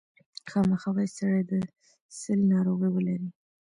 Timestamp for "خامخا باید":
0.49-1.15